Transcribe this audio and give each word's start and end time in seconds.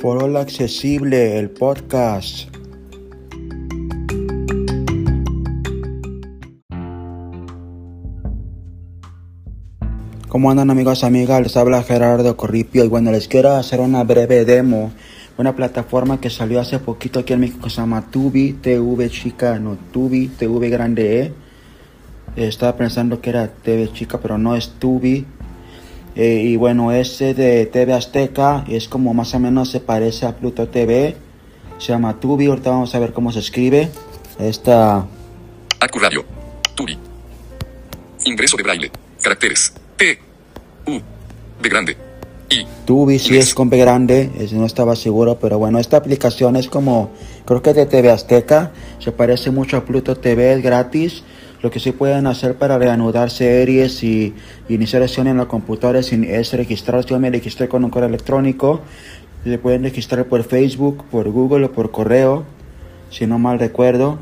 Foro 0.00 0.38
Accesible, 0.38 1.38
el 1.38 1.48
podcast. 1.48 2.48
¿Cómo 10.28 10.50
andan 10.50 10.70
amigos, 10.70 11.02
amigas? 11.02 11.40
Les 11.40 11.56
habla 11.56 11.82
Gerardo 11.82 12.36
Corripio 12.36 12.84
y 12.84 12.88
bueno, 12.88 13.10
les 13.10 13.26
quiero 13.26 13.54
hacer 13.54 13.80
una 13.80 14.04
breve 14.04 14.44
demo. 14.44 14.92
Una 15.38 15.56
plataforma 15.56 16.20
que 16.20 16.28
salió 16.28 16.60
hace 16.60 16.78
poquito 16.78 17.20
aquí 17.20 17.32
en 17.32 17.40
México 17.40 17.64
que 17.64 17.70
se 17.70 17.76
llama 17.76 18.10
Tubi, 18.10 18.52
TV 18.52 19.08
chica, 19.08 19.58
no, 19.58 19.78
Tubi, 19.92 20.28
TV 20.28 20.68
grande 20.68 21.22
E. 21.22 21.32
Estaba 22.36 22.76
pensando 22.76 23.22
que 23.22 23.30
era 23.30 23.48
TV 23.48 23.90
chica, 23.92 24.20
pero 24.20 24.36
no 24.36 24.56
es 24.56 24.72
Tubi. 24.78 25.24
Eh, 26.16 26.42
y 26.44 26.56
bueno, 26.56 26.92
ese 26.92 27.34
de 27.34 27.66
TV 27.66 27.92
Azteca 27.92 28.64
es 28.68 28.88
como 28.88 29.12
más 29.12 29.34
o 29.34 29.38
menos 29.38 29.70
se 29.70 29.80
parece 29.80 30.24
a 30.26 30.34
Pluto 30.36 30.68
TV. 30.68 31.16
Se 31.78 31.88
llama 31.92 32.18
Tubi, 32.18 32.46
ahorita 32.46 32.70
vamos 32.70 32.94
a 32.94 32.98
ver 32.98 33.12
cómo 33.12 33.30
se 33.32 33.40
escribe. 33.40 33.90
Esta... 34.38 35.06
Acu 35.80 35.98
Radio. 35.98 36.24
Tubi. 36.74 36.96
Ingreso 38.24 38.56
de 38.56 38.62
braille. 38.62 38.90
Caracteres. 39.22 39.72
T. 39.96 40.18
U. 40.86 40.98
B 41.62 41.68
grande. 41.68 41.96
I. 42.48 42.64
Tubi 42.86 43.18
sí 43.18 43.36
es 43.36 43.54
con 43.54 43.68
B 43.68 43.76
grande, 43.76 44.30
es- 44.38 44.52
no 44.52 44.64
estaba 44.66 44.94
seguro, 44.96 45.38
pero 45.40 45.58
bueno, 45.58 45.78
esta 45.80 45.96
aplicación 45.96 46.54
es 46.56 46.68
como, 46.68 47.10
creo 47.44 47.60
que 47.60 47.74
de 47.74 47.86
TV 47.86 48.08
Azteca, 48.10 48.70
se 49.00 49.10
parece 49.10 49.50
mucho 49.50 49.76
a 49.76 49.84
Pluto 49.84 50.16
TV, 50.16 50.52
es 50.54 50.62
gratis. 50.62 51.24
Lo 51.62 51.70
que 51.70 51.80
sí 51.80 51.92
pueden 51.92 52.26
hacer 52.26 52.56
para 52.56 52.78
reanudar 52.78 53.30
series 53.30 54.02
y, 54.02 54.34
y 54.68 54.74
iniciar 54.74 55.02
sesión 55.02 55.26
en 55.26 55.38
la 55.38 55.46
computadora 55.46 55.98
es, 56.00 56.12
es 56.12 56.52
registrarse. 56.52 57.08
Yo 57.08 57.18
me 57.18 57.30
registré 57.30 57.68
con 57.68 57.84
un 57.84 57.90
correo 57.90 58.08
electrónico. 58.08 58.80
Se 59.44 59.58
pueden 59.58 59.82
registrar 59.84 60.24
por 60.26 60.42
Facebook, 60.44 61.04
por 61.10 61.30
Google 61.30 61.66
o 61.66 61.72
por 61.72 61.90
correo, 61.90 62.44
si 63.10 63.26
no 63.26 63.38
mal 63.38 63.58
recuerdo. 63.58 64.18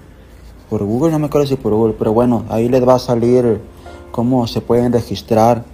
Por 0.68 0.84
Google, 0.84 1.12
no 1.12 1.18
me 1.18 1.26
acuerdo 1.26 1.46
si 1.46 1.56
por 1.56 1.72
Google, 1.72 1.94
pero 1.98 2.12
bueno, 2.12 2.44
ahí 2.48 2.68
les 2.68 2.86
va 2.86 2.94
a 2.94 2.98
salir 2.98 3.60
cómo 4.10 4.46
se 4.46 4.60
pueden 4.60 4.92
registrar. 4.92 5.64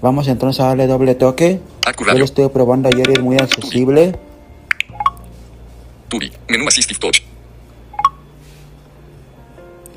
Vamos 0.00 0.28
entonces 0.28 0.60
a 0.60 0.68
darle 0.68 0.86
doble 0.86 1.14
toque. 1.14 1.60
Acu 1.86 2.04
Yo 2.04 2.14
lo 2.14 2.24
estoy 2.24 2.48
probando 2.48 2.88
ayer 2.88 3.08
y 3.10 3.12
es 3.14 3.22
muy 3.22 3.36
accesible. 3.36 4.14
Tubi. 6.08 6.30
Menú 6.48 6.68
Assistive 6.68 6.98
Touch. 6.98 7.27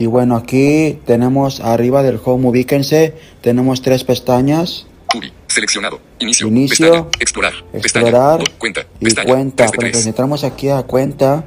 Y 0.01 0.07
bueno, 0.07 0.35
aquí 0.35 0.97
tenemos 1.05 1.59
arriba 1.59 2.01
del 2.01 2.19
home, 2.25 2.47
ubíquense, 2.47 3.13
tenemos 3.41 3.83
tres 3.83 4.03
pestañas. 4.03 4.87
Tubi. 5.07 5.31
Seleccionado. 5.45 5.99
Inicio. 6.17 6.47
Inicio, 6.47 6.87
Pestaña. 6.91 7.07
Explorar. 7.19 7.53
Explorar 7.71 8.43
Cuenta. 8.57 8.81
y 8.99 9.05
Pestaña. 9.05 9.27
cuenta. 9.27 9.65
3 9.67 9.71
de 9.71 9.77
Cuando 9.77 9.91
3. 9.91 10.05
entramos 10.07 10.43
aquí 10.43 10.69
a 10.69 10.81
cuenta, 10.81 11.43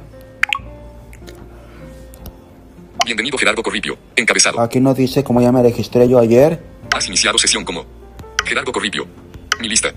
Bienvenido 3.05 3.37
Gerardo 3.37 3.61
Corripio. 3.61 3.97
Encabezado. 4.15 4.61
aquí 4.61 4.79
nos 4.79 4.95
dice 4.95 5.21
como 5.25 5.41
ya 5.41 5.51
me 5.51 5.61
registré 5.61 6.07
yo 6.07 6.17
ayer. 6.17 6.57
Has 6.95 7.07
iniciado 7.07 7.37
sesión 7.37 7.65
como 7.65 7.83
Gerardo 8.45 8.71
Corripio. 8.71 9.05
Mi 9.59 9.67
lista. 9.67 9.91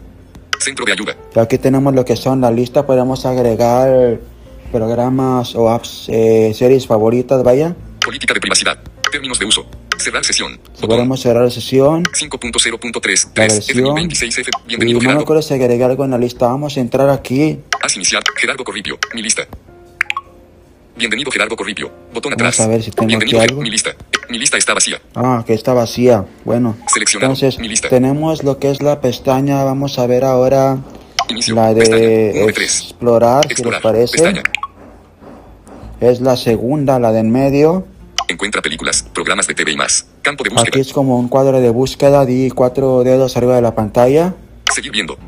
Centro 0.59 0.85
de 0.85 0.91
ayuda. 0.95 1.15
Aquí 1.37 1.59
tenemos 1.59 1.95
lo 1.95 2.05
que 2.05 2.17
son 2.17 2.41
la 2.41 2.51
lista, 2.51 2.85
podemos 2.85 3.25
agregar 3.25 4.19
programas 4.73 5.55
o 5.55 5.71
apps, 5.71 6.07
eh, 6.09 6.53
series 6.57 6.89
favoritas, 6.89 7.45
vaya. 7.45 7.77
Política 8.09 8.33
de 8.33 8.41
privacidad. 8.41 8.79
Términos 9.13 9.39
de 9.39 9.45
uso. 9.45 9.67
Cerrar 9.99 10.25
sesión. 10.25 10.59
Podemos 10.81 11.21
cerrar 11.21 11.45
la 11.45 11.51
sesión. 11.51 12.05
5.0.3. 12.05 13.27
La 13.27 13.33
3. 13.35 13.67
versión. 13.67 13.97
F1026F. 13.99 14.49
Y 14.49 14.67
Bienvenido 14.67 15.01
no 15.03 15.15
me 15.17 15.21
acuerdo 15.21 15.43
si 15.43 15.53
agregué 15.53 15.85
algo 15.85 16.07
en 16.07 16.13
la 16.13 16.17
lista. 16.17 16.47
Vamos 16.47 16.75
a 16.79 16.81
entrar 16.81 17.11
aquí. 17.11 17.61
Has 17.83 17.97
iniciado. 17.97 18.23
Gerardo 18.35 18.65
Corripio. 18.65 18.99
Mi 19.15 19.21
lista. 19.21 19.47
Bienvenido 20.97 21.31
Gerardo 21.31 21.55
Corripio. 21.55 21.91
Botón 22.15 22.33
Vamos 22.39 22.55
atrás. 22.59 22.61
a 22.61 22.69
ver 22.69 22.83
si 22.83 22.93
tengo 22.93 23.09
Bienvenido 23.09 23.43
aquí 23.43 23.51
algo. 23.51 23.61
Mi 23.61 23.71
lista. 23.71 23.91
Mi 24.31 24.39
lista 24.39 24.57
está 24.57 24.73
vacía. 24.73 25.03
Ah, 25.15 25.45
que 25.47 25.53
está 25.53 25.75
vacía. 25.75 26.25
Bueno, 26.47 26.79
Seleccionado. 26.91 27.35
entonces 27.35 27.61
Mi 27.61 27.69
lista. 27.69 27.91
tenemos 27.91 28.43
lo 28.43 28.59
que 28.59 28.71
es 28.71 28.81
la 28.81 29.03
pestaña. 29.03 29.63
Vamos 29.65 29.99
a 29.99 30.07
ver 30.07 30.25
ahora 30.25 30.79
Inicio. 31.29 31.55
la 31.55 31.75
Pestaña. 31.75 31.95
de 31.99 32.33
1 32.37 32.47
de 32.47 32.53
3. 32.55 32.81
explorar, 32.85 33.43
si 33.43 33.49
les 33.51 33.59
Explorar. 33.59 33.83
parece. 33.83 34.13
Pestaña. 34.15 34.43
Es 36.01 36.23
la 36.23 36.39
segunda, 36.39 36.99
la 36.99 37.13
de 37.13 37.19
en 37.21 37.31
medio. 37.31 37.87
Encuentra 38.29 38.61
películas, 38.61 39.03
programas 39.03 39.47
de 39.47 39.55
TV 39.55 39.73
y 39.73 39.77
más. 39.77 40.07
Campo 40.23 40.45
de 40.45 40.51
búsqueda. 40.51 40.69
Aquí 40.69 40.81
es 40.81 40.93
como 40.93 41.19
un 41.19 41.29
cuadro 41.29 41.61
de 41.61 41.71
búsqueda. 41.71 42.27
Di 42.27 42.51
cuatro 42.51 43.03
dedos 43.03 43.37
arriba 43.37 43.57
de 43.57 43.63
la 43.63 43.75
pantalla. 43.75 44.35
Seguir 44.73 44.93
viendo. 44.93 45.19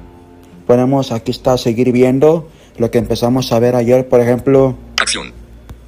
Ponemos 0.66 1.10
aquí 1.10 1.30
está 1.30 1.56
seguir 1.58 1.90
viendo 1.92 2.50
lo 2.76 2.90
que 2.90 2.98
empezamos 2.98 3.52
a 3.52 3.58
ver 3.58 3.74
ayer. 3.74 4.08
Por 4.08 4.20
ejemplo, 4.20 4.76
Acción. 5.00 5.32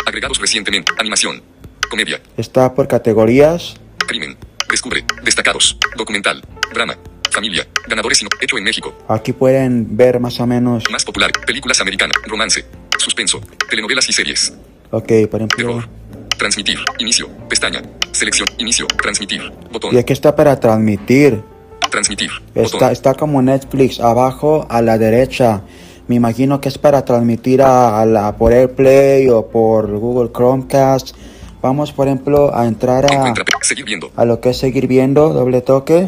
Agregados 0.07 0.39
recientemente. 0.41 0.91
Animación. 0.99 1.43
Comedia. 1.91 2.21
está 2.39 2.75
por 2.75 2.89
categorías. 2.89 3.75
Crimen. 4.07 4.37
Descubre. 4.71 5.05
Destacados. 5.23 5.77
Documental. 5.97 6.43
Drama. 6.73 6.97
Familia. 7.31 7.67
Ganadores 7.87 8.19
sino. 8.19 8.31
Hecho 8.41 8.57
en 8.57 8.65
México. 8.65 8.95
Aquí 9.09 9.35
pueden 9.35 9.97
ver 9.97 10.19
más 10.19 10.41
o 10.41 10.47
menos. 10.47 10.85
Más 10.91 11.05
popular. 11.05 11.31
Películas 11.47 11.81
americanas. 11.83 12.17
Romance. 12.27 12.65
Suspenso. 12.99 13.41
Telenovelas 13.69 14.09
y 14.09 14.13
series. 14.15 14.55
Ok, 14.91 15.13
por 15.31 15.41
ejemplo. 15.41 15.57
Terror. 15.57 16.02
Transmitir. 16.43 16.81
Inicio. 16.99 17.29
Pestaña. 17.49 17.83
Selección. 18.11 18.49
Inicio. 18.59 18.89
Transmitir. 19.01 19.53
Botón. 19.71 19.95
Y 19.95 19.99
aquí 19.99 20.13
está 20.13 20.35
para 20.35 20.59
transmitir. 20.59 21.41
Transmitir. 21.89 22.31
Está, 22.53 22.79
Botón. 22.79 22.91
está 22.91 23.15
como 23.15 23.41
Netflix, 23.41 24.01
abajo 24.01 24.67
a 24.69 24.83
la 24.83 24.99
derecha. 24.99 25.63
Me 26.09 26.17
imagino 26.17 26.61
que 26.61 26.69
es 26.69 26.79
para 26.79 27.05
transmitir 27.05 27.63
a, 27.63 28.01
a 28.01 28.07
la, 28.07 28.37
por 28.37 28.53
AirPlay 28.53 29.29
o 29.29 29.47
por 29.47 29.89
Google 29.97 30.33
Chromecast. 30.33 31.15
Vamos, 31.63 31.93
por 31.93 32.09
ejemplo, 32.09 32.53
a 32.53 32.67
entrar 32.67 33.07
a, 33.07 33.33
Seguir 33.61 33.85
viendo. 33.85 34.11
a 34.17 34.25
lo 34.25 34.41
que 34.41 34.51
es 34.51 34.57
seguir 34.57 34.89
viendo, 34.89 35.33
doble 35.33 35.61
toque. 35.61 36.07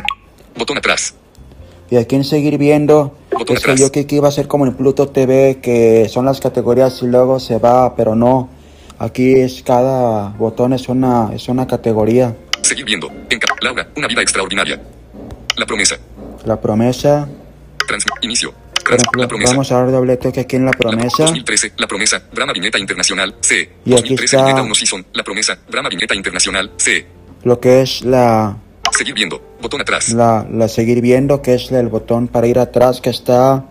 Botón 0.59 0.79
atrás. 0.79 1.15
Y 1.91 1.97
aquí 1.97 2.17
en 2.17 2.25
seguir 2.25 2.59
viendo, 2.59 3.17
Botón 3.31 3.57
es 3.57 3.63
que 3.63 3.77
yo 3.77 3.93
que 3.93 4.05
iba 4.11 4.27
a 4.27 4.33
ser 4.33 4.49
como 4.49 4.67
en 4.67 4.75
Pluto 4.75 5.07
TV, 5.07 5.61
que 5.63 6.09
son 6.09 6.25
las 6.25 6.41
categorías 6.41 7.01
y 7.03 7.07
luego 7.07 7.39
se 7.39 7.59
va, 7.59 7.95
pero 7.95 8.17
no. 8.17 8.49
Aquí 8.99 9.35
es 9.41 9.63
cada 9.63 10.29
botón 10.31 10.73
es 10.73 10.89
una, 10.89 11.31
es 11.35 11.49
una 11.49 11.67
categoría. 11.67 12.35
Seguir 12.63 12.85
viendo. 12.85 13.11
Enca 13.29 13.49
Laura. 13.61 13.89
Una 13.97 14.07
vida 14.07 14.23
extraordinaria. 14.23 14.81
La 15.57 15.67
promesa. 15.67 15.97
La 16.45 16.61
promesa, 16.61 17.29
Trans 17.87 18.05
inicio. 18.23 18.53
Trans 18.85 19.03
ejemplo, 19.03 19.23
la 19.23 19.29
promesa. 19.29 19.51
vamos 19.53 19.73
a 19.73 19.77
dar 19.79 19.91
doble 19.91 20.17
toque 20.19 20.41
aquí 20.41 20.57
en 20.57 20.65
la 20.67 20.71
La- 20.73 20.79
promesa. 20.79 21.23
2013, 21.25 21.73
La 21.79 21.87
Promesa, 21.87 22.23
Brahma 22.33 22.53
Viñeta 22.53 22.79
Internacional, 22.79 23.35
C. 23.41 23.55
Y 23.85 23.93
aquí 23.93 24.15
2013, 24.15 24.25
está- 24.37 24.47
Viñeta 24.47 24.63
1 24.63 24.75
Season, 24.75 25.07
La 25.15 25.23
Promesa, 25.23 25.59
Brahma 25.71 25.89
Viñeta 25.89 26.15
Internacional, 26.15 26.71
C. 26.77 27.07
Lo 27.45 27.61
que 27.61 27.81
es 27.83 28.05
la, 28.05 28.57
Seguir 28.93 29.15
viendo, 29.15 29.41
botón 29.63 29.81
atrás. 29.81 30.11
la, 30.13 30.47
la 30.51 30.69
seguir 30.69 31.01
viendo, 31.01 31.41
que 31.43 31.55
es 31.55 31.71
el 31.73 31.89
botón 31.89 32.29
para 32.29 32.47
ir 32.47 32.59
atrás, 32.59 33.01
que 33.01 33.11
está, 33.11 33.65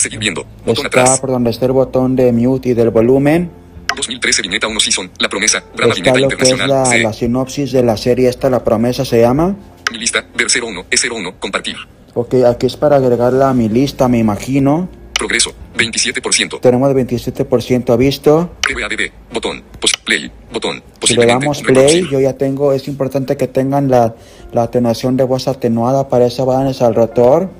Seguir 0.00 0.18
viendo, 0.18 0.46
botón 0.64 0.86
está 0.86 1.02
atrás. 1.02 1.20
por 1.20 1.28
donde 1.28 1.50
está 1.50 1.66
el 1.66 1.72
botón 1.72 2.16
de 2.16 2.32
mute 2.32 2.70
y 2.70 2.74
del 2.74 2.88
volumen. 2.88 3.50
2013, 3.94 4.40
Viñeta 4.40 4.66
1 4.66 4.80
Season, 4.80 5.10
La 5.18 5.28
Promesa, 5.28 5.62
Brahma 5.76 5.92
Está 5.92 6.12
Viñeta 6.12 6.20
lo 6.20 6.28
que 6.28 6.42
es 6.42 6.50
Internacional, 6.50 6.90
la, 6.90 7.08
la 7.08 7.12
sinopsis 7.12 7.72
de 7.72 7.82
la 7.82 7.98
serie, 7.98 8.30
esta 8.30 8.48
la 8.48 8.64
promesa 8.64 9.04
se 9.04 9.20
llama. 9.20 9.54
Mi 9.92 9.98
lista, 9.98 10.24
ver 10.34 10.46
01, 10.46 10.86
E01, 10.88 11.34
compartir. 11.38 11.76
Ok, 12.14 12.34
aquí 12.46 12.66
es 12.66 12.76
para 12.76 12.96
agregarla 12.96 13.50
a 13.50 13.52
mi 13.52 13.68
lista, 13.68 14.08
me 14.08 14.16
imagino. 14.16 14.88
Progreso, 15.12 15.52
27%. 15.76 16.60
Tenemos 16.60 16.90
el 16.90 16.96
27% 16.96 17.98
visto. 17.98 18.56
GBADD, 18.66 19.12
botón, 19.34 19.62
pos 19.78 19.92
play, 19.98 20.32
botón, 20.50 20.82
Si 21.02 21.14
le 21.14 21.26
damos 21.26 21.60
play, 21.60 22.08
yo 22.10 22.20
ya 22.20 22.32
tengo, 22.32 22.72
es 22.72 22.88
importante 22.88 23.36
que 23.36 23.48
tengan 23.48 23.90
la, 23.90 24.14
la 24.52 24.62
atenuación 24.62 25.18
de 25.18 25.24
voz 25.24 25.46
atenuada, 25.46 26.08
para 26.08 26.24
eso 26.24 26.46
van 26.46 26.68
al 26.68 26.94
rotor. 26.94 27.50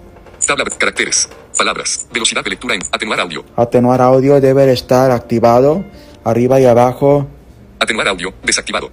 Tabla 0.47 0.65
de 0.65 0.71
caracteres, 0.71 1.29
palabras, 1.65 2.07
velocidad 2.11 2.43
de 2.43 2.51
lectura 2.51 2.75
en 2.75 2.81
atenuar 2.91 3.21
audio, 3.21 3.45
Atenuar 3.55 4.01
audio 4.01 4.41
debe 4.41 4.73
estar 4.73 5.11
activado, 5.11 5.85
arriba 6.25 6.59
y 6.59 6.65
abajo. 6.65 7.27
atenuar 7.79 8.09
audio, 8.09 8.33
desactivado. 8.43 8.89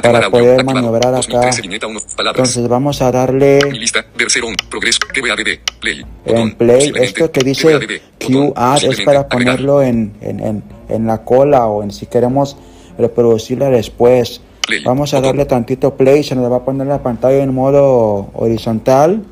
Para 0.00 0.30
poder 0.30 0.64
maniobrar 0.64 1.12
acá. 1.12 1.16
2013, 1.16 1.62
Viñeta 1.62 1.86
1, 1.88 2.00
palabras. 2.16 2.48
Entonces 2.48 2.68
vamos 2.68 3.02
a 3.02 3.10
darle 3.10 3.58
Mi 3.72 3.80
lista, 3.80 4.06
01, 4.16 4.54
progreso, 4.70 5.00
GBADD, 5.12 5.58
play, 5.80 5.98
en 6.00 6.06
botón, 6.24 6.52
play. 6.54 6.78
posiblemente, 6.78 7.04
Esto 7.04 7.32
que 7.32 7.40
dice 7.40 7.72
botón, 7.72 8.52
QR 8.52 8.84
es 8.92 9.00
para 9.00 9.28
ponerlo 9.28 9.82
en, 9.82 10.14
en, 10.20 10.38
en, 10.38 10.62
en 10.88 11.06
la 11.08 11.24
cola 11.24 11.66
o 11.66 11.82
en 11.82 11.90
si 11.90 12.06
queremos 12.06 12.56
reproducirla 12.96 13.68
después. 13.70 14.40
Play, 14.64 14.84
Vamos 14.84 15.12
a 15.12 15.16
botón. 15.16 15.30
darle 15.30 15.44
tantito 15.46 15.96
play, 15.96 16.22
se 16.22 16.36
nos 16.36 16.52
va 16.52 16.58
a 16.58 16.64
poner 16.64 16.86
la 16.86 17.02
pantalla 17.02 17.42
en 17.42 17.52
modo 17.52 18.30
horizontal. 18.34 19.24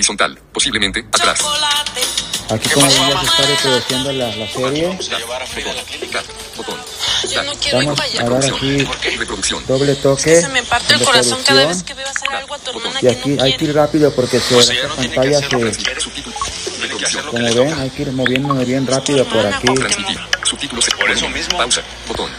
Horizontal, 0.00 0.38
posiblemente, 0.50 1.04
atrás. 1.12 1.40
Aquí 2.48 2.70
como 2.70 2.86
ven 2.86 2.96
ya 2.96 3.20
se 3.20 3.26
está 3.26 3.46
reproduciendo 3.46 4.12
la, 4.12 4.34
la 4.34 4.48
serie. 4.50 4.98
Yo 7.30 7.42
no 7.44 7.52
quiero 7.52 7.82
ir 7.82 7.86
Vamos 7.88 8.00
para 8.00 8.08
a 8.08 8.12
allá. 8.12 8.28
dar 8.30 8.44
aquí 8.54 8.78
Reproducción. 9.18 9.66
doble 9.66 9.94
toque. 9.96 10.40
Se 10.40 10.48
me 10.48 10.62
parte 10.62 10.94
el 10.94 11.00
en 11.00 11.04
corazón 11.06 11.38
cada 11.44 11.60
reproducción. 11.60 11.68
vez 11.68 11.82
que 11.82 11.94
veo 11.94 12.08
hacer 12.08 12.28
algo 12.34 12.54
a 12.54 12.58
tu 12.58 12.70
hermana 12.70 12.98
Y 12.98 13.00
que 13.02 13.08
aquí 13.10 13.28
no 13.30 13.42
hay 13.44 13.56
que 13.58 13.64
ir 13.66 13.74
rápido 13.74 14.10
porque 14.14 14.40
se, 14.40 14.54
O 14.56 14.62
sea, 14.62 14.88
no 14.88 14.96
que 14.96 15.08
pantalla 15.10 15.38
se, 15.38 15.48
Como 17.30 17.54
ven, 17.54 17.74
hay 17.78 17.90
que 17.90 18.02
ir 18.02 18.12
moviéndome 18.12 18.64
bien 18.64 18.86
rápido 18.86 19.24
por 19.26 19.46
aquí. 19.46 19.66
Por 20.98 21.10
eso 21.10 21.28
mismo. 21.28 21.58
Pausa. 21.58 21.82
Botón. 22.08 22.30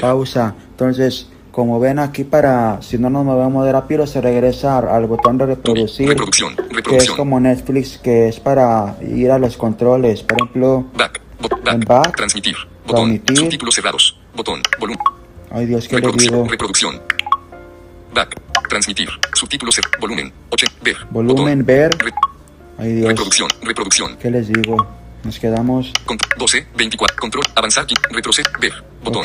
Pausa. 0.00 0.54
Entonces, 0.70 1.26
como 1.52 1.78
ven 1.78 1.98
aquí 2.00 2.24
para, 2.24 2.80
si 2.82 2.98
no 2.98 3.08
nos 3.10 3.24
movemos 3.24 3.64
de 3.64 3.72
rápido, 3.72 4.06
se 4.06 4.20
regresa 4.20 4.78
al- 4.78 5.06
botón 5.06 5.38
de 5.38 5.46
reproducir, 5.46 6.08
Reproducción. 6.08 6.56
que 6.56 6.62
es 6.62 6.68
Reproducción. 6.76 7.16
como 7.16 7.38
Netflix, 7.38 7.98
que 7.98 8.28
es 8.28 8.40
para 8.40 8.96
ir 9.02 9.30
a 9.30 9.38
los 9.38 9.56
controles. 9.56 10.22
Por 10.24 10.38
ejemplo, 10.40 10.86
Back. 10.96 11.20
Bo- 11.40 11.70
En 11.70 11.80
back. 11.80 12.16
Transmitir. 12.16 12.56
Botón. 12.86 13.18
Transmitir. 13.18 13.36
Subtítulos 13.36 13.74
cerrados. 13.74 14.18
Botón. 14.34 14.60
Volumen. 14.80 14.98
ay 15.50 15.66
Dios, 15.66 15.86
¿qué 15.86 15.96
le 15.96 16.00
Reproducción. 16.00 16.34
digo? 16.34 16.48
Reproducción. 16.48 17.00
Back. 18.14 18.40
Transmitir. 18.68 19.08
Subtítulos. 19.34 19.78
Volumen. 20.00 20.32
80. 20.50 20.74
Ver. 20.82 20.96
Volumen, 21.10 21.58
Botón. 21.60 21.66
ver. 21.66 21.90
Re- 21.98 22.12
Ay 22.78 22.92
Dios, 22.94 23.08
reproducción. 23.08 23.48
Reproducción. 23.62 24.16
¿qué 24.16 24.30
les 24.30 24.48
digo? 24.48 24.76
Nos 25.24 25.38
quedamos, 25.38 25.92
Con 26.06 26.16
12. 26.38 26.66
24. 26.76 27.16
Control. 27.20 27.44
Avanzar. 27.54 27.86
Retroceder. 28.10 28.50
Ver. 28.60 28.72
Botón. 29.04 29.22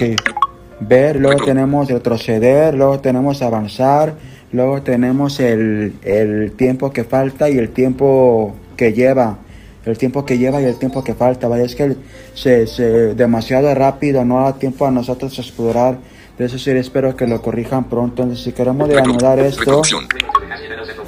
Ver, 0.79 1.15
luego 1.17 1.43
tenemos 1.43 1.87
retroceder, 1.89 2.75
luego 2.75 2.99
tenemos 2.99 3.41
avanzar, 3.41 4.13
luego 4.51 4.81
tenemos 4.83 5.39
el, 5.39 5.93
el 6.03 6.51
tiempo 6.53 6.91
que 6.91 7.03
falta 7.03 7.49
y 7.49 7.57
el 7.57 7.69
tiempo 7.69 8.55
que 8.75 8.93
lleva. 8.93 9.37
El 9.85 9.97
tiempo 9.97 10.25
que 10.25 10.37
lleva 10.37 10.61
y 10.61 10.65
el 10.65 10.75
tiempo 10.77 11.03
que 11.03 11.13
falta. 11.13 11.47
Vaya, 11.47 11.63
es 11.63 11.73
que 11.75 11.95
se, 12.33 12.67
se- 12.67 13.15
demasiado 13.15 13.73
rápido, 13.73 14.25
no 14.25 14.43
da 14.43 14.53
tiempo 14.59 14.85
a 14.85 14.91
nosotros 14.91 15.37
explorar. 15.39 15.97
De 16.37 16.45
eso 16.45 16.59
sí 16.59 16.69
espero 16.71 17.15
que 17.15 17.25
lo 17.25 17.41
corrijan 17.41 17.85
pronto. 17.85 18.21
Entonces, 18.21 18.43
si 18.43 18.51
queremos 18.51 18.87
reanudar 18.87 19.39
esto. 19.39 19.61
Reproducción. 19.61 20.07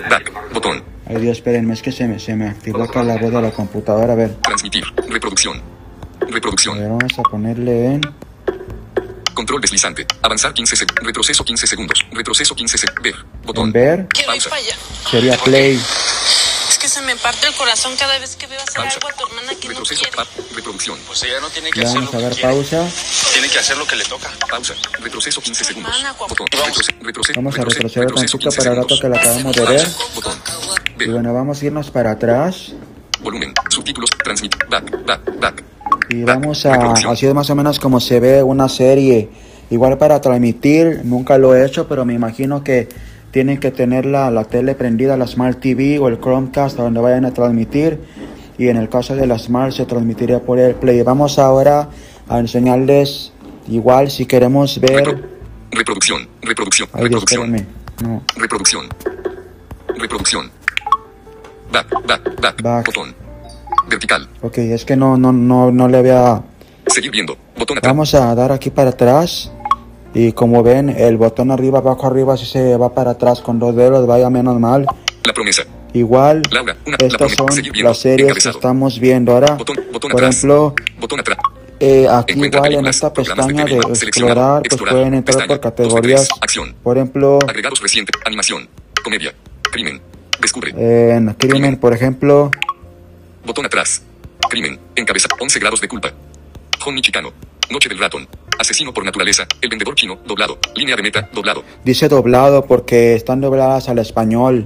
Back. 0.10 0.31
Botón. 0.54 0.81
Ay 1.06 1.18
Dios, 1.18 1.38
espérenme, 1.38 1.74
es 1.74 1.81
que 1.81 1.92
se 1.92 2.07
me, 2.07 2.19
se 2.19 2.36
me 2.36 2.48
activó 2.48 2.83
acá 2.83 3.04
la 3.04 3.18
voz 3.18 3.31
de 3.31 3.42
la 3.42 3.51
computadora. 3.51 4.13
A 4.13 4.16
ver, 4.16 4.36
Transmitir. 4.42 4.83
Reproducción. 5.10 5.57
a 6.21 6.25
Reproducción. 6.25 6.77
ver, 6.80 6.88
vamos 6.89 7.19
a 7.19 7.21
ponerle 7.24 7.86
en. 7.95 8.01
Control 9.40 9.62
deslizante. 9.62 10.06
Avanzar 10.22 10.54
15 10.54 10.76
segundos. 10.76 11.06
Retroceso 11.06 11.46
15 11.46 11.66
segundos. 11.66 12.06
Retroceso 12.12 12.54
15 12.56 12.78
segundos. 12.78 13.02
Ver. 13.02 13.16
Botón. 13.46 13.68
En 13.68 13.72
ver, 13.72 14.08
Quiero 14.10 14.36
ir 14.36 14.42
Pausa. 14.44 14.50
para 14.50 14.62
allá. 14.62 14.76
sería 15.10 15.38
play. 15.38 15.82
Es 16.70 16.78
que 16.78 16.90
se 16.90 17.00
me 17.04 17.16
parte 17.16 17.48
el 17.48 17.54
corazón 17.54 17.96
cada 17.98 18.20
vez 18.20 18.36
que 18.36 18.48
veo 18.48 18.60
hacer 18.60 18.74
Pausa. 18.76 18.96
algo 18.98 19.08
a 19.08 19.14
tu 19.14 19.28
hermana 19.28 19.54
que 19.56 19.68
no 19.70 19.80
Retroceso. 19.80 20.02
quiere. 20.02 20.16
Pap. 20.18 20.28
Reproducción. 20.54 21.00
Pues 21.08 21.24
ella 21.24 21.40
no 21.40 21.50
tiene 21.52 21.72
que 21.72 21.80
hacer 21.80 21.96
vamos 21.96 22.12
lo 22.12 22.18
a 22.18 22.20
que 22.20 22.24
dar 22.26 22.34
quiere. 22.34 22.50
pausa. 22.50 22.88
Tiene 23.32 23.48
que 23.50 23.60
hacer 23.60 23.78
lo 23.78 23.88
que 23.88 23.96
le 23.96 24.04
toca. 24.04 24.30
Pausa. 24.52 24.74
Retroceso 25.00 25.42
15 25.42 25.64
segundos. 25.64 25.96
Hermana. 25.96 26.14
Botón. 26.20 26.46
Vamos. 26.52 26.68
Retroce- 26.78 27.00
retroce- 27.00 27.34
Vamos 27.38 27.56
a 27.56 27.58
retroce- 27.60 27.74
retroceder 27.76 28.08
retroceso 28.10 28.38
tantito 28.38 28.50
15 28.50 28.58
para 28.58 28.70
el 28.72 28.76
rato 28.76 28.96
segundos. 28.98 29.00
que 29.02 29.08
la 29.10 29.32
acabamos 29.32 29.56
de 29.56 29.66
ver. 29.66 29.88
Botón. 30.16 30.42
Y 30.96 30.98
Ver. 30.98 31.12
bueno, 31.12 31.34
vamos 31.34 31.62
a 31.62 31.66
irnos 31.66 31.90
para 31.92 32.12
atrás. 32.12 32.74
Volumen. 33.22 33.54
Subtítulos. 33.70 34.10
Transmit. 34.22 34.54
Back. 34.68 35.06
Back. 35.06 35.40
Back. 35.40 35.64
Y 36.10 36.24
vamos 36.24 36.66
a, 36.66 36.94
así 36.94 37.26
es 37.28 37.34
más 37.34 37.50
o 37.50 37.56
menos 37.56 37.80
como 37.80 38.00
se 38.00 38.20
ve 38.20 38.42
una 38.44 38.68
serie. 38.70 39.30
Igual 39.70 39.98
para 39.98 40.20
transmitir, 40.22 41.02
nunca 41.04 41.38
lo 41.38 41.54
he 41.56 41.64
hecho, 41.66 41.88
pero 41.88 42.04
me 42.06 42.14
imagino 42.16 42.64
que 42.64 42.90
tienen 43.32 43.60
que 43.60 43.70
tener 43.70 44.06
la, 44.08 44.32
la 44.32 44.44
tele 44.46 44.74
prendida, 44.74 45.16
la 45.18 45.28
Smart 45.28 45.60
TV 45.60 46.00
o 46.00 46.08
el 46.08 46.20
Chromecast 46.20 46.80
a 46.80 46.84
donde 46.84 47.00
vayan 47.00 47.26
a 47.26 47.32
transmitir. 47.34 48.00
Y 48.58 48.68
en 48.70 48.78
el 48.78 48.90
caso 48.90 49.16
de 49.16 49.28
la 49.28 49.38
Smart 49.38 49.72
se 49.72 49.86
transmitiría 49.86 50.40
por 50.40 50.58
el 50.60 50.74
Play. 50.76 51.02
Vamos 51.04 51.38
ahora 51.40 51.90
a 52.28 52.40
enseñarles, 52.40 53.32
igual 53.68 54.10
si 54.10 54.26
queremos 54.26 54.80
ver... 54.82 55.04
Repro- 55.06 55.22
Reproducción. 55.72 56.28
Reproducción. 56.42 56.90
Ay 56.94 57.04
Reproducción. 57.04 57.68
No, 58.04 58.24
Reproducción. 58.36 58.88
Reproducción. 59.96 60.50
Back, 61.72 61.88
back, 62.08 62.42
back. 62.42 62.62
Back. 62.64 62.86
Botón. 62.88 63.14
Vertical. 63.90 64.28
ok, 64.42 64.58
es 64.60 64.86
que 64.86 64.96
no, 64.96 65.18
no, 65.18 65.32
no, 65.32 65.72
no 65.72 65.88
le 65.88 65.98
había... 65.98 66.42
Seguir 66.88 67.12
viendo. 67.12 67.38
Botón 67.58 67.78
atrás. 67.78 67.92
Vamos 67.92 68.14
a 68.16 68.34
dar 68.36 68.52
aquí 68.52 68.70
para 68.70 68.92
atrás. 68.92 69.52
Y 70.14 70.32
como 70.32 70.64
ven, 70.64 70.90
el 70.90 71.18
botón 71.18 71.52
arriba, 71.52 71.80
abajo, 71.80 72.08
arriba, 72.08 72.36
si 72.38 72.46
se 72.46 72.76
va 72.78 72.94
para 72.94 73.12
atrás 73.12 73.42
con 73.42 73.60
dos 73.60 73.76
dedos, 73.76 74.08
vaya 74.08 74.30
menos 74.30 74.60
mal. 74.60 74.86
La 75.24 75.34
promesa. 75.34 75.64
Igual, 75.94 76.42
Laura, 76.52 76.76
una- 76.86 76.98
la 77.00 77.06
estas 77.08 77.36
promesa, 77.36 77.62
son 77.62 77.62
viendo, 77.72 77.90
las 77.90 77.98
series 77.98 78.18
que 78.18 78.24
encabezado. 78.24 78.58
estamos 78.58 79.00
viendo 79.00 79.32
ahora. 79.34 79.56
Botón, 79.56 79.76
botón 79.92 80.12
Por 80.12 80.22
atrás. 80.24 80.38
ejemplo, 80.38 80.76
Botón 81.00 81.20
atrás. 81.20 81.38
eh, 81.80 82.08
aquí 82.10 82.34
Encuentra 82.34 82.60
igual 82.60 82.74
en 82.76 82.88
esta 82.88 83.08
de 83.10 83.14
pestaña 83.14 83.66
de 83.66 83.96
seleccionado, 83.96 84.60
explorar, 84.60 84.64
pues 84.70 84.82
pueden 84.82 85.14
entrar 85.14 85.24
pestaña, 85.24 85.48
por 85.48 85.60
categorías. 85.60 86.22
2 86.22 86.28
de 86.28 86.34
3, 86.34 86.42
acción. 86.42 86.76
Por 86.84 86.98
ejemplo, 86.98 87.40
Agregados 87.48 87.80
reciente. 87.82 88.12
Animación. 88.26 88.68
Comedia. 89.04 89.34
Crimen. 89.72 90.02
Descubre. 90.42 90.72
en 90.76 91.34
crimen, 91.34 91.78
por 91.78 91.94
ejemplo, 91.94 92.50
Botón 93.46 93.66
atrás. 93.66 94.02
Crimen. 94.50 94.80
Encabeza. 94.96 95.28
11 95.40 95.60
grados 95.60 95.82
de 95.82 95.88
culpa. 95.88 96.12
Honey 96.86 97.02
Chicano. 97.02 97.32
Noche 97.70 97.90
del 97.90 98.00
ratón. 98.00 98.28
Asesino 98.60 98.94
por 98.94 99.04
naturaleza. 99.06 99.46
El 99.62 99.70
vendedor 99.70 99.96
chino. 99.96 100.18
Doblado. 100.26 100.58
Línea 100.76 100.96
de 100.96 101.04
meta. 101.04 101.30
Doblado. 101.34 101.64
dice 101.84 102.08
doblado 102.08 102.66
porque 102.66 103.16
están 103.16 103.42
dobladas 103.42 103.90
al 103.90 104.00
español. 104.00 104.66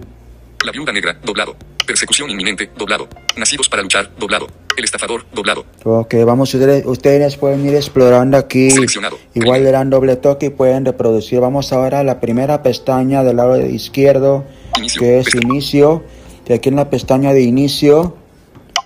La 0.66 0.72
viuda 0.72 0.92
negra. 0.94 1.18
Doblado. 1.24 1.56
Persecución 1.86 2.30
inminente. 2.30 2.70
Doblado. 2.78 3.08
Nacidos 3.36 3.68
para 3.70 3.82
luchar. 3.84 4.10
Doblado. 4.18 4.48
El 4.78 4.84
estafador. 4.86 5.26
Doblado. 5.34 5.66
Ok, 5.84 6.16
vamos, 6.26 6.52
ustedes, 6.54 6.84
ustedes 6.86 7.38
pueden 7.38 7.68
ir 7.68 7.76
explorando 7.76 8.38
aquí. 8.38 8.72
Seleccionado. 8.72 9.20
Igual 9.36 9.64
le 9.64 9.72
dan 9.72 9.90
doble 9.90 10.16
toque 10.16 10.48
y 10.48 10.50
pueden 10.50 10.86
reproducir. 10.86 11.40
Vamos 11.42 11.72
ahora 11.74 12.00
a 12.00 12.04
la 12.04 12.20
primera 12.20 12.64
pestaña 12.64 13.24
del 13.24 13.36
lado 13.36 13.60
izquierdo, 13.64 14.46
Inicio. 14.78 15.02
que 15.02 15.20
es 15.20 15.26
Pesta- 15.26 15.42
inicio. 15.48 16.04
Y 16.48 16.54
aquí 16.54 16.70
en 16.70 16.78
la 16.78 16.90
pestaña 16.90 17.34
de 17.34 17.42
inicio, 17.42 18.18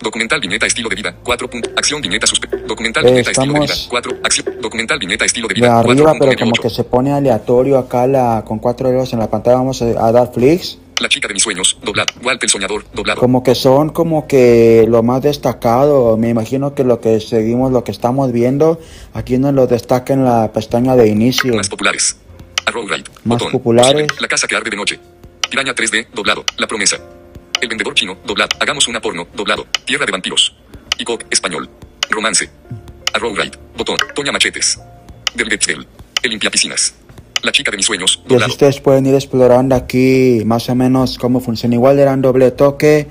Documental 0.01 0.39
viñeta 0.39 0.65
estilo 0.65 0.89
de 0.89 0.95
vida. 0.95 1.15
4. 1.23 1.49
punto- 1.49 1.69
Acción 1.75 2.01
viñeta 2.01 2.27
suspe. 2.27 2.47
Documental 2.67 3.05
Eh, 3.05 3.11
viñeta 3.11 3.31
estilo 3.31 3.53
de 3.53 3.59
vida. 3.59 3.73
estamos 3.73 3.87
4. 3.89 4.17
Acción. 4.23 4.45
Documental 4.61 4.99
viñeta 4.99 5.25
estilo 5.25 5.47
de 5.47 5.55
de 5.55 5.61
vida. 5.61 5.79
arriba, 5.79 6.13
pero 6.19 6.31
como 6.37 6.51
4.98. 6.51 6.61
que 6.61 6.69
se 6.69 6.83
pone 6.83 7.11
aleatorio 7.13 7.77
acá 7.77 8.05
la, 8.07 8.43
con 8.45 8.59
cuatro 8.59 8.89
dedos 8.89 9.11
en 9.13 9.19
la 9.19 9.29
pantalla. 9.29 9.57
Vamos 9.57 9.81
a, 9.81 9.85
a 9.85 10.11
dar 10.11 10.31
flicks. 10.33 10.77
La 10.99 11.09
chica 11.09 11.27
de 11.27 11.33
mis 11.35 11.43
sueños. 11.43 11.77
Doblado. 11.83 12.13
Walter 12.23 12.49
soñador. 12.49 12.83
Doblado. 12.93 13.19
Como 13.19 13.43
que 13.43 13.53
son 13.53 13.89
como 13.89 14.27
que 14.27 14.85
lo 14.89 15.03
más 15.03 15.21
destacado. 15.21 16.17
Me 16.17 16.29
imagino 16.29 16.73
que 16.73 16.83
lo 16.83 16.99
que 17.01 17.19
seguimos, 17.19 17.71
lo 17.71 17.83
que 17.83 17.91
estamos 17.91 18.31
viendo, 18.31 18.79
aquí 19.13 19.37
nos 19.37 19.53
lo 19.53 19.67
destaca 19.67 20.13
en 20.13 20.25
la 20.25 20.51
pestaña 20.51 20.95
de 20.95 21.07
inicio. 21.07 21.53
Más 21.55 21.69
populares. 21.69 22.17
Arrow 22.65 22.87
Ride. 22.87 23.03
Más 23.25 23.37
Botón. 23.39 23.51
populares. 23.51 24.07
La 24.19 24.27
casa 24.27 24.47
que 24.47 24.55
arde 24.55 24.69
de 24.71 24.77
noche. 24.77 24.99
Piraña 25.49 25.73
3D. 25.75 26.07
Doblado. 26.13 26.43
La 26.57 26.65
promesa. 26.67 26.97
El 27.61 27.67
vendedor 27.69 27.93
chino. 27.93 28.17
Doblado. 28.25 28.49
Hagamos 28.59 28.87
una 28.87 28.99
porno. 29.01 29.27
Doblado. 29.33 29.65
Tierra 29.85 30.05
de 30.05 30.11
vampiros. 30.11 30.55
ICOP. 30.97 31.23
Español. 31.29 31.69
Romance. 32.09 32.49
Arrow 33.13 33.35
Ride. 33.35 33.57
Botón. 33.75 33.97
Toña 34.15 34.31
Machetes. 34.31 34.79
Del 35.35 35.49
Getzel. 35.49 35.87
El 36.23 36.29
limpia 36.31 36.49
piscinas. 36.49 36.95
La 37.43 37.51
chica 37.51 37.71
de 37.71 37.77
mis 37.77 37.85
sueños. 37.85 38.15
Y 38.15 38.19
así 38.19 38.29
Doblado. 38.29 38.51
ustedes 38.51 38.79
pueden 38.81 39.05
ir 39.05 39.15
explorando 39.15 39.75
aquí 39.75 40.41
más 40.45 40.69
o 40.69 40.75
menos 40.75 41.17
cómo 41.17 41.39
funciona. 41.39 41.75
Igual 41.75 41.95
le 41.97 42.03
dan 42.03 42.21
doble 42.21 42.49
toque, 42.51 43.07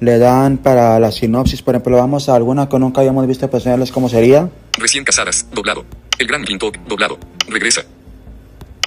le 0.00 0.18
dan 0.18 0.58
para 0.58 0.98
la 1.00 1.10
sinopsis, 1.10 1.60
por 1.62 1.74
ejemplo, 1.74 1.96
vamos 1.96 2.28
a 2.28 2.36
alguna 2.36 2.68
que 2.68 2.78
nunca 2.78 3.00
hayamos 3.00 3.26
visto 3.26 3.48
para 3.48 3.58
enseñarles 3.58 3.90
cómo 3.90 4.08
sería. 4.08 4.48
Recién 4.78 5.04
casadas. 5.04 5.46
Doblado. 5.52 5.84
El 6.18 6.28
gran 6.28 6.42
Glintok. 6.44 6.76
Doblado. 6.86 7.18
Regresa. 7.48 7.82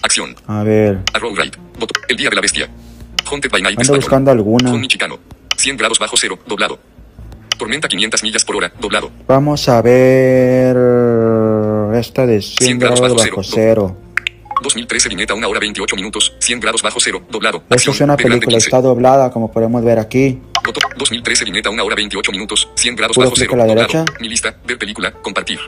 Acción. 0.01 0.35
A 0.47 0.63
ver, 0.63 0.99
Arrow 1.13 1.35
Ride. 1.35 1.57
Botón. 1.77 2.01
El 2.07 2.15
día 2.15 2.29
de 2.29 2.35
la 2.35 2.41
bestia. 2.41 2.69
Ando 3.31 3.95
buscando 3.95 4.31
alguna. 4.31 4.71
Honey 4.71 4.87
Chicano. 4.87 5.19
100 5.55 5.77
grados 5.77 5.99
bajo 5.99 6.15
cero. 6.17 6.39
Doblado. 6.45 6.79
Tormenta 7.57 7.87
500 7.87 8.23
millas 8.23 8.45
por 8.45 8.55
hora. 8.57 8.71
Doblado. 8.79 9.11
Vamos 9.27 9.67
a 9.67 9.81
ver 9.81 10.77
esta 11.95 12.25
de 12.25 12.41
100 12.41 12.57
100 12.67 12.79
grados 12.79 12.99
grados 12.99 13.17
bajo 13.17 13.43
cero. 13.43 13.53
cero. 13.53 13.97
2013 14.61 15.09
viñeta 15.09 15.33
1 15.35 15.47
hora 15.47 15.59
28 15.59 15.95
minutos, 15.95 16.33
100 16.39 16.59
grados 16.59 16.81
bajo 16.81 16.99
cero, 16.99 17.21
doblado. 17.29 17.57
Esta 17.59 17.75
Acción, 17.75 17.95
es 17.95 18.01
una 18.01 18.17
película, 18.17 18.57
15. 18.57 18.57
está 18.57 18.81
doblada 18.81 19.29
como 19.29 19.51
podemos 19.51 19.83
ver 19.83 19.99
aquí. 19.99 20.41
Botón, 20.65 20.83
2013 20.97 21.45
viñeta 21.45 21.69
1 21.69 21.85
hora 21.85 21.95
28 21.95 22.31
minutos, 22.31 22.67
100 22.75 22.95
grados 22.95 23.17
bajo 23.17 23.33
cero, 23.35 23.51
a 23.53 23.57
la 23.57 23.65
doblado. 23.67 23.87
derecha. 23.87 24.05
Mi 24.19 24.29
lista, 24.29 24.57
ver 24.65 24.79
película, 24.79 25.11
compartir. 25.11 25.59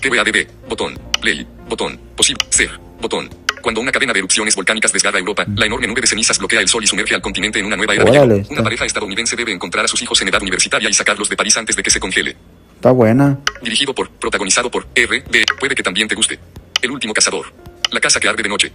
TVADB, 0.00 0.46
botón, 0.68 0.98
play, 1.20 1.46
botón, 1.68 1.98
posible, 2.14 2.44
ser, 2.50 2.70
botón. 3.00 3.30
Cuando 3.62 3.80
una 3.80 3.92
cadena 3.92 4.12
de 4.12 4.18
erupciones 4.18 4.56
volcánicas 4.56 4.92
desgarra 4.92 5.20
Europa, 5.20 5.46
la 5.54 5.66
enorme 5.66 5.86
nube 5.86 6.00
de 6.00 6.06
cenizas 6.08 6.38
bloquea 6.38 6.60
el 6.60 6.68
sol 6.68 6.82
y 6.82 6.86
sumerge 6.86 7.14
al 7.14 7.22
continente 7.22 7.60
en 7.60 7.66
una 7.66 7.76
nueva 7.76 7.94
era 7.94 8.04
Órale. 8.04 8.44
Una 8.50 8.62
pareja 8.62 8.84
estadounidense 8.84 9.36
debe 9.36 9.52
encontrar 9.52 9.84
a 9.84 9.88
sus 9.88 10.02
hijos 10.02 10.20
en 10.20 10.28
edad 10.28 10.42
universitaria 10.42 10.90
y 10.90 10.92
sacarlos 10.92 11.28
de 11.28 11.36
París 11.36 11.56
antes 11.56 11.76
de 11.76 11.82
que 11.82 11.90
se 11.90 12.00
congele. 12.00 12.36
Está 12.74 12.90
buena. 12.90 13.38
Dirigido 13.62 13.94
por, 13.94 14.10
protagonizado 14.10 14.68
por 14.68 14.88
R.D. 14.94 15.44
Puede 15.60 15.74
que 15.76 15.82
también 15.84 16.08
te 16.08 16.16
guste. 16.16 16.38
El 16.82 16.90
último 16.90 17.14
cazador. 17.14 17.46
La 17.92 18.00
casa 18.00 18.18
que 18.18 18.28
arde 18.28 18.42
de 18.42 18.48
noche. 18.48 18.72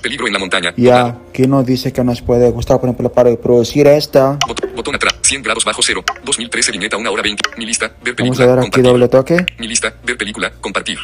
Peligro 0.00 0.28
en 0.28 0.32
la 0.32 0.38
montaña. 0.38 0.72
Y 0.76 0.88
aquí 0.88 1.48
nos 1.48 1.66
dice 1.66 1.92
que 1.92 2.04
nos 2.04 2.22
puede 2.22 2.48
gustar, 2.50 2.78
por 2.78 2.88
ejemplo, 2.88 3.12
para 3.12 3.34
producir 3.36 3.88
esta. 3.88 4.38
Botón, 4.46 4.70
botón 4.76 4.94
atrás. 4.94 5.16
100 5.22 5.42
grados 5.42 5.64
bajo 5.64 5.82
cero. 5.82 6.04
2013 6.24 6.72
viñeta 6.72 6.96
1 6.96 7.12
hora 7.12 7.22
20. 7.22 7.42
Mi 7.58 7.66
lista. 7.66 7.92
Ver 8.02 8.14
película. 8.14 8.24
Vamos 8.24 8.40
a 8.40 8.46
dar 8.46 8.58
aquí 8.60 8.70
compartir. 8.70 8.84
doble 8.84 9.08
toque. 9.08 9.46
Mi 9.58 9.66
lista. 9.66 9.92
Ver 10.04 10.16
película. 10.16 10.52
Compartir. 10.60 10.98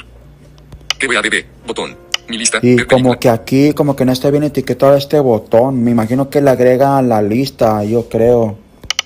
TVADB. 0.99 1.67
Botón. 1.67 2.06
Mi 2.29 2.39
lista. 2.39 2.59
Y 2.63 2.75
ver 2.77 2.87
como 2.87 3.11
película. 3.11 3.19
que 3.21 3.29
aquí, 3.31 3.73
como 3.73 3.95
que 3.97 4.05
no 4.05 4.13
está 4.13 4.31
bien 4.31 4.43
etiquetado 4.45 4.97
este 4.97 5.19
botón. 5.21 5.83
Me 5.83 5.91
imagino 5.93 6.29
que 6.31 6.41
le 6.41 6.51
agrega 6.51 6.99
a 6.99 7.03
la 7.03 7.23
lista, 7.23 7.83
yo 7.85 8.09
creo. 8.09 8.57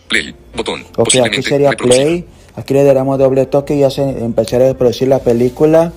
Play. 0.08 0.34
Botón. 0.56 0.82
Ok, 0.96 1.14
aquí 1.24 1.42
sería 1.42 1.70
reproducir. 1.70 2.02
play. 2.02 2.24
Aquí 2.56 2.74
le 2.74 2.84
daremos 2.84 3.18
doble 3.18 3.46
toque 3.46 3.76
y 3.76 3.80
ya 3.80 3.90
se 3.90 4.02
empezará 4.02 4.64
a 4.64 4.68
reproducir 4.68 5.08
la 5.08 5.20
película. 5.20 5.92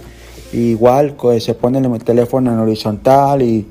Igual 0.53 1.15
co- 1.15 1.37
se 1.39 1.53
pone 1.55 1.79
el 1.79 2.03
teléfono 2.03 2.51
en 2.53 2.59
horizontal 2.59 3.41
y 3.41 3.65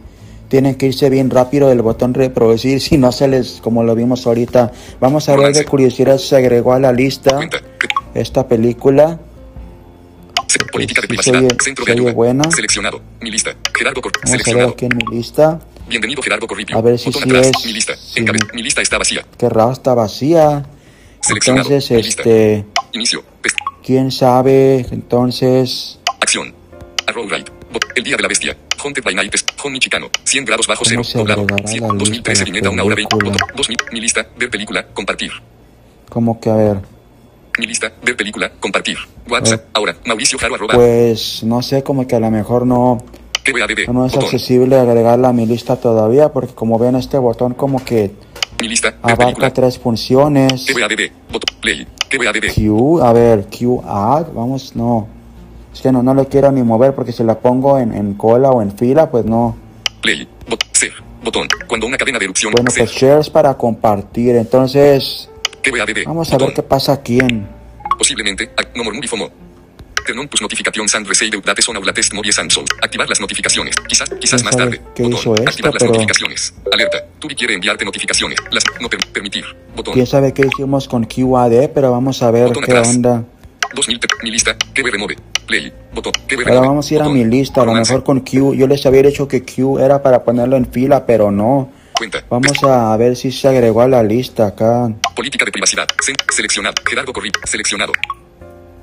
tienen 0.49 0.75
que 0.75 0.87
irse 0.87 1.09
bien 1.09 1.31
rápido 1.31 1.69
del 1.69 1.81
botón 1.81 2.13
reproducir 2.13 2.81
si 2.81 2.99
no 2.99 3.13
se 3.13 3.29
les, 3.29 3.61
como 3.63 3.85
lo 3.85 3.95
vimos 3.95 4.27
ahorita. 4.27 4.73
Vamos 5.01 5.29
a 5.29 5.37
ver 5.37 5.55
de 5.55 5.65
curiosidad 5.65 6.19
si 6.19 6.29
se 6.29 6.37
agregó 6.37 6.73
a 6.75 6.81
la 6.81 6.93
lista 6.93 7.37
Cuenta. 7.37 7.59
esta 8.15 8.47
película. 8.49 9.19
Política 10.73 11.01
de 11.01 11.09
privacidad. 11.09 11.39
oye- 11.39 11.49
Centro 11.63 11.85
de 11.85 11.93
ayuda. 11.93 12.13
buena. 12.13 12.51
Seleccionado. 12.51 13.01
Mi 13.21 13.31
lista. 13.31 13.55
Gerardo 13.77 14.01
Cor. 14.01 14.13
Vamos 14.13 14.29
a 14.29 14.33
ver 14.33 14.41
Seleccionado. 14.45 14.73
aquí 14.73 14.85
en 14.87 14.97
mi 14.97 15.17
lista. 15.17 15.61
Bienvenido 15.89 16.23
Gerardo 16.23 16.47
Corripio. 16.47 16.77
A 16.77 16.81
ver 16.81 16.99
si 16.99 17.07
Botón 17.07 17.23
sí 17.25 17.29
atrás. 17.31 17.47
es- 17.59 17.67
Mi 17.67 17.73
lista. 17.73 17.95
sí. 17.97 18.21
Encabe- 18.21 18.55
Mi 18.55 18.63
lista 18.63 18.83
está 18.83 18.99
vacía. 18.99 19.25
Qué 19.39 19.49
raro, 19.49 19.73
está 19.73 19.95
vacía. 19.95 20.65
Seleccionado. 21.21 21.69
Entonces, 21.69 21.91
Mi 21.97 22.03
lista. 22.03 22.23
este, 22.23 22.65
Inicio. 22.93 23.25
Pest- 23.43 23.57
quién 23.85 24.11
sabe. 24.11 24.87
Entonces, 24.91 25.99
Acción. 26.21 26.55
Arrow 27.07 27.29
Right. 27.29 27.49
El 27.95 28.05
día 28.05 28.17
de 28.17 28.23
la 28.23 28.29
bestia. 28.29 28.57
Haunted 28.83 29.03
by 29.05 29.15
Night. 29.15 29.35
Home 29.63 29.79
Chicano. 29.79 30.11
100 30.25 30.45
grados 30.45 30.67
bajo 30.67 30.85
¿Cómo 30.85 31.05
cero. 31.05 31.19
Doblado. 31.21 31.43
agregará 31.43 31.69
100, 31.69 31.81
la 31.83 31.89
2013 31.89 32.31
lista 32.31 32.45
de 32.45 32.51
viñeta 32.51 32.71
una 32.71 32.85
hora 32.85 32.95
20. 32.97 33.17
película? 33.17 33.39
Botón. 33.43 33.57
2000. 33.57 33.77
Mi 33.93 34.01
lista. 34.01 34.27
Ver 34.37 34.51
película. 34.51 34.87
Compartir. 34.89 35.31
como 36.09 36.39
que 36.41 36.51
a 36.51 36.55
ver. 36.55 36.77
Mi 37.59 37.67
lista. 37.67 37.93
Ver 38.03 38.17
película. 38.17 38.51
Compartir. 38.61 38.97
WhatsApp. 39.29 39.65
Ahora. 39.75 39.97
Mauricio 40.07 40.39
Jaro 40.39 40.55
arroba. 40.55 40.75
Pues 40.75 41.43
no 41.45 41.63
sé, 41.63 41.83
como 41.83 42.07
que 42.07 42.17
a 42.17 42.21
lo 42.21 42.31
mejor 42.31 42.67
no, 42.67 43.03
no 43.89 44.07
es 44.07 44.13
Botón. 44.13 44.25
accesible 44.25 44.79
agregarla 44.79 45.29
a 45.29 45.33
mi 45.33 45.47
lista 45.47 45.77
todavía, 45.77 46.33
porque 46.33 46.55
como 46.55 46.79
ven 46.79 46.97
este 46.97 47.19
botón 47.19 47.55
como 47.55 47.85
que 47.85 48.13
Mi 48.61 48.69
lista. 48.69 48.95
Abarca 49.03 49.53
tres 49.53 49.79
funciones. 49.79 50.67
Botón. 51.31 51.59
Play. 51.61 51.87
Q, 52.55 53.01
a 53.03 53.13
ver, 53.13 53.47
Q 53.47 53.83
add, 53.87 54.33
vamos, 54.35 54.77
no. 54.77 55.09
Es 55.73 55.81
que 55.81 55.91
no, 55.91 56.03
no 56.03 56.15
le 56.15 56.27
quiero 56.27 56.53
ni 56.53 56.63
mover 56.63 56.95
porque 56.95 57.13
si 57.13 57.25
la 57.25 57.39
pongo 57.39 57.79
en, 57.79 57.95
en 57.95 58.15
cola 58.15 58.51
o 58.51 58.61
en 58.61 58.77
fila, 58.77 59.11
pues 59.11 59.25
no. 59.25 59.57
Play. 60.03 60.29
Bot. 60.49 60.63
Ser. 60.73 60.93
Botón. 61.25 61.49
Cuando 61.67 61.87
una 61.87 61.97
cadena 61.97 62.19
de 62.19 62.27
erupción. 62.27 62.53
Bueno, 62.53 62.71
pues 62.77 62.91
shares 62.91 63.31
para 63.31 63.55
compartir. 63.55 64.37
Entonces. 64.37 65.29
Vamos 66.07 66.33
a 66.33 66.39
ver 66.39 66.55
qué 66.55 66.63
pasa 66.63 66.93
aquí 66.93 67.19
en... 67.21 67.47
Posiblemente, 67.99 68.51
no 68.75 68.85
mormuri 68.85 69.07
fomo. 69.07 69.31
Tenon 70.05 70.27
tus 70.27 70.43
notificación 70.43 70.89
san 70.89 71.05
receive 71.05 71.37
updates 71.37 71.69
on 71.69 71.77
aulates 71.77 72.13
movies 72.13 72.37
and 72.41 72.51
soul. 72.51 72.65
Activar 72.83 73.09
las 73.09 73.21
notificaciones. 73.21 73.77
Quizás, 73.87 74.11
quizás 74.21 74.43
¿Quién 74.43 74.45
más 74.47 74.57
tarde. 74.57 74.81
qué 74.97 75.03
Botón. 75.05 75.19
hizo 75.21 75.35
esto, 75.37 75.49
Activar 75.51 75.73
las 75.75 75.81
pero- 75.81 75.93
notificaciones. 75.93 76.55
Alerta. 76.73 77.05
Tubi 77.21 77.35
quiere 77.37 77.55
enviarte 77.55 77.85
notificaciones. 77.85 78.39
Las 78.51 78.65
no 78.81 78.89
per- 78.89 78.99
permitir. 79.13 79.45
Botón. 79.77 79.95
Quién 79.95 80.07
sabe 80.07 80.35
qué 80.35 80.43
hicimos 80.53 80.89
con 80.89 81.05
QAD, 81.05 81.69
pero 81.73 81.93
vamos 81.93 82.21
a 82.23 82.33
ver 82.33 82.49
Botón 82.49 82.65
qué 82.65 82.73
atrás. 82.73 82.89
onda. 82.89 83.25
2000 83.77 84.01
te- 84.01 84.09
mi 84.25 84.33
lista. 84.33 84.57
Que 84.75 84.83
remove. 84.83 85.15
Play. 85.47 85.73
Botón. 85.95 86.13
Que 86.27 86.35
Ahora 86.35 86.47
remove. 86.49 86.67
vamos 86.67 86.91
a 86.91 86.95
ir 86.95 87.01
a 87.01 87.05
Botón. 87.05 87.19
mi 87.19 87.25
lista, 87.25 87.63
a 87.63 87.65
lo 87.67 87.73
mejor 87.75 88.03
con 88.03 88.21
Q. 88.21 88.55
Yo 88.55 88.67
les 88.67 88.85
había 88.87 89.03
dicho 89.03 89.29
que 89.29 89.45
Q 89.45 89.79
era 89.79 90.03
para 90.03 90.25
ponerlo 90.25 90.57
en 90.57 90.67
fila, 90.67 91.07
pero 91.07 91.31
no. 91.31 91.71
Cuenta. 92.03 92.25
Vamos 92.29 92.65
a 92.65 92.97
ver 92.97 93.15
si 93.15 93.31
se 93.31 93.47
agregó 93.47 93.81
a 93.81 93.87
la 93.87 94.03
lista 94.03 94.49
acá. 94.49 94.93
Política 95.15 95.45
de 95.45 95.53
privacidad. 95.53 95.87
Seleccionado. 96.33 96.75
Gerardo 96.85 97.13
Corrip. 97.13 97.37
Seleccionado. 97.45 97.93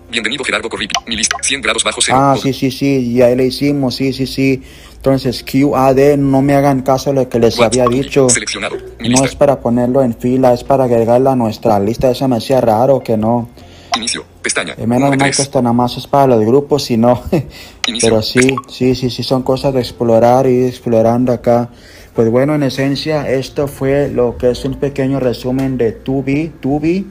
Bienvenido 0.09 0.41
Gerardo 0.45 0.69
Corrip. 0.69 0.89
Mi 1.05 1.17
lista. 1.17 1.35
100 1.41 1.61
grados 1.61 1.83
bajo 1.83 1.99
cero. 2.01 2.17
Ah, 2.17 2.37
sí, 2.41 2.53
sí, 2.53 2.71
sí, 2.71 3.13
ya 3.15 3.27
le 3.35 3.47
hicimos, 3.47 3.95
sí, 3.95 4.13
sí, 4.13 4.25
sí. 4.25 4.63
Entonces, 4.95 5.43
QAD, 5.43 6.15
no 6.17 6.41
me 6.41 6.53
hagan 6.55 6.81
caso 6.81 7.09
de 7.09 7.17
lo 7.17 7.27
que 7.27 7.39
les 7.39 7.59
WhatsApp. 7.59 7.87
había 7.87 8.01
dicho. 8.03 8.29
Seleccionado. 8.29 8.77
Mi 8.99 9.09
No 9.09 9.15
lista. 9.15 9.25
es 9.25 9.35
para 9.35 9.59
ponerlo 9.59 10.01
en 10.01 10.15
fila, 10.15 10.53
es 10.53 10.63
para 10.63 10.85
agregarla 10.85 11.33
a 11.33 11.35
nuestra 11.35 11.77
lista. 11.77 12.09
Eso 12.09 12.25
me 12.29 12.37
hacía 12.37 12.61
raro 12.61 13.03
que 13.03 13.17
no. 13.17 13.49
Inicio. 13.95 14.25
Pestaña. 14.41 14.75
Eh, 14.77 14.87
Menos 14.87 15.09
mal 15.09 15.31
que 15.31 15.41
esto 15.41 15.61
nada 15.61 15.73
más 15.73 15.97
es 15.97 16.07
para 16.07 16.27
los 16.27 16.45
grupos, 16.45 16.89
y 16.91 16.97
no. 16.97 17.21
Pero 18.01 18.21
sí, 18.21 18.55
sí, 18.67 18.95
sí, 18.95 19.09
sí, 19.09 19.23
son 19.23 19.43
cosas 19.43 19.73
de 19.73 19.79
explorar 19.79 20.47
y 20.47 20.65
explorando 20.65 21.31
acá. 21.31 21.69
Pues 22.15 22.29
bueno, 22.29 22.55
en 22.55 22.63
esencia, 22.63 23.29
esto 23.29 23.67
fue 23.67 24.09
lo 24.09 24.37
que 24.37 24.51
es 24.51 24.65
un 24.65 24.75
pequeño 24.75 25.19
resumen 25.19 25.77
de 25.77 25.91
Tubi, 25.91 26.51
Tubi. 26.59 27.07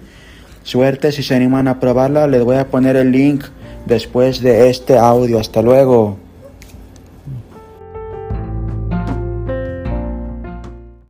Suerte 0.62 1.12
si 1.12 1.22
se 1.22 1.34
animan 1.34 1.66
a 1.68 1.80
probarla, 1.80 2.26
les 2.26 2.44
voy 2.44 2.56
a 2.56 2.68
poner 2.68 2.96
el 2.96 3.10
link 3.10 3.44
después 3.86 4.40
de 4.42 4.68
este 4.68 4.98
audio. 4.98 5.38
Hasta 5.38 5.62
luego. 5.62 6.18